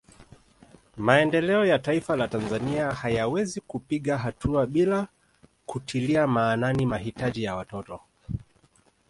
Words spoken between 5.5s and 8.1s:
kutilia maanani mahitaji ya watoto